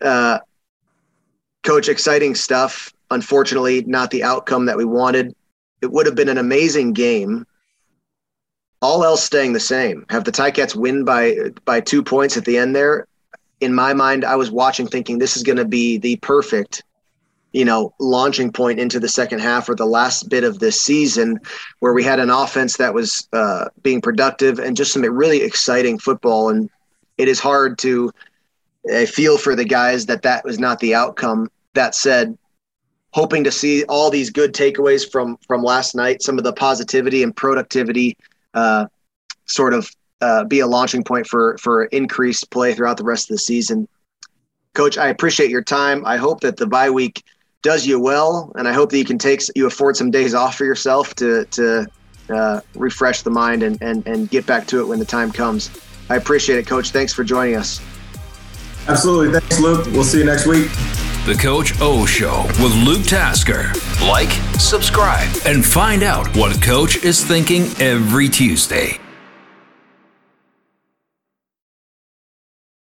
uh, 0.00 0.38
coach, 1.62 1.88
exciting 1.88 2.34
stuff. 2.34 2.92
Unfortunately, 3.10 3.82
not 3.84 4.10
the 4.10 4.22
outcome 4.22 4.66
that 4.66 4.76
we 4.76 4.84
wanted. 4.84 5.34
It 5.80 5.90
would 5.90 6.06
have 6.06 6.14
been 6.14 6.28
an 6.28 6.38
amazing 6.38 6.92
game 6.92 7.46
all 8.80 9.04
else 9.04 9.24
staying 9.24 9.52
the 9.52 9.60
same. 9.60 10.06
Have 10.10 10.24
the 10.24 10.32
Ticats 10.32 10.74
win 10.74 11.04
by 11.04 11.50
by 11.64 11.80
two 11.80 12.02
points 12.02 12.36
at 12.36 12.44
the 12.44 12.56
end 12.56 12.74
there? 12.74 13.06
In 13.60 13.74
my 13.74 13.92
mind, 13.92 14.24
I 14.24 14.36
was 14.36 14.50
watching 14.50 14.86
thinking 14.86 15.18
this 15.18 15.36
is 15.36 15.42
going 15.42 15.58
to 15.58 15.64
be 15.64 15.98
the 15.98 16.16
perfect, 16.16 16.84
you 17.52 17.64
know, 17.64 17.94
launching 17.98 18.52
point 18.52 18.78
into 18.78 19.00
the 19.00 19.08
second 19.08 19.40
half 19.40 19.68
or 19.68 19.74
the 19.74 19.86
last 19.86 20.28
bit 20.28 20.44
of 20.44 20.58
this 20.58 20.80
season, 20.80 21.40
where 21.80 21.94
we 21.94 22.04
had 22.04 22.20
an 22.20 22.30
offense 22.30 22.76
that 22.76 22.92
was 22.92 23.26
uh, 23.32 23.66
being 23.82 24.00
productive 24.00 24.58
and 24.58 24.76
just 24.76 24.92
some 24.92 25.02
really 25.02 25.42
exciting 25.42 25.98
football. 25.98 26.50
And 26.50 26.68
it 27.16 27.28
is 27.28 27.40
hard 27.40 27.78
to 27.78 28.12
uh, 28.92 29.06
feel 29.06 29.38
for 29.38 29.56
the 29.56 29.64
guys 29.64 30.06
that 30.06 30.22
that 30.22 30.44
was 30.44 30.58
not 30.58 30.78
the 30.80 30.94
outcome. 30.94 31.50
That 31.74 31.94
said, 31.94 32.36
hoping 33.12 33.44
to 33.44 33.50
see 33.50 33.84
all 33.84 34.10
these 34.10 34.30
good 34.30 34.52
takeaways 34.52 35.10
from 35.10 35.38
from 35.46 35.62
last 35.62 35.94
night, 35.94 36.22
some 36.22 36.38
of 36.38 36.44
the 36.44 36.52
positivity 36.52 37.22
and 37.22 37.34
productivity 37.34 38.16
uh, 38.54 38.86
sort 39.46 39.72
of 39.72 39.90
uh, 40.20 40.44
be 40.44 40.60
a 40.60 40.66
launching 40.66 41.02
point 41.02 41.26
for 41.26 41.56
for 41.58 41.86
increased 41.86 42.50
play 42.50 42.74
throughout 42.74 42.96
the 42.98 43.04
rest 43.04 43.30
of 43.30 43.34
the 43.34 43.38
season. 43.38 43.88
Coach, 44.74 44.98
I 44.98 45.08
appreciate 45.08 45.50
your 45.50 45.62
time. 45.62 46.04
I 46.04 46.16
hope 46.16 46.40
that 46.40 46.56
the 46.56 46.66
bye 46.66 46.90
week 46.90 47.24
does 47.62 47.86
you 47.86 48.00
well, 48.00 48.52
and 48.56 48.68
I 48.68 48.72
hope 48.72 48.90
that 48.90 48.98
you 48.98 49.04
can 49.04 49.18
take 49.18 49.42
you 49.54 49.66
afford 49.66 49.96
some 49.96 50.10
days 50.10 50.34
off 50.34 50.56
for 50.56 50.64
yourself 50.64 51.14
to 51.16 51.44
to 51.46 51.86
uh, 52.32 52.60
refresh 52.74 53.22
the 53.22 53.30
mind 53.30 53.62
and, 53.62 53.80
and 53.82 54.06
and 54.06 54.30
get 54.30 54.46
back 54.46 54.66
to 54.68 54.80
it 54.80 54.86
when 54.86 54.98
the 54.98 55.04
time 55.04 55.32
comes. 55.32 55.70
I 56.10 56.16
appreciate 56.16 56.58
it, 56.58 56.66
Coach. 56.66 56.90
Thanks 56.90 57.12
for 57.12 57.24
joining 57.24 57.56
us. 57.56 57.80
Absolutely. 58.86 59.38
Thanks, 59.38 59.60
Luke. 59.60 59.86
We'll 59.92 60.04
see 60.04 60.18
you 60.18 60.24
next 60.24 60.46
week. 60.46 60.70
The 61.26 61.36
Coach 61.38 61.74
O 61.80 62.06
Show 62.06 62.44
with 62.62 62.72
Luke 62.86 63.04
Tasker. 63.04 63.72
Like, 64.06 64.30
subscribe, 64.58 65.28
and 65.44 65.64
find 65.64 66.02
out 66.02 66.34
what 66.36 66.62
Coach 66.62 67.04
is 67.04 67.22
thinking 67.22 67.64
every 67.80 68.28
Tuesday. 68.30 68.98